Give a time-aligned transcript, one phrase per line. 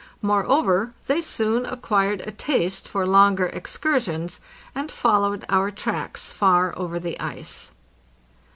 [0.23, 4.39] Moreover, they soon acquired a taste for longer ex cursions,
[4.73, 7.69] and followed our tracks far over the ice.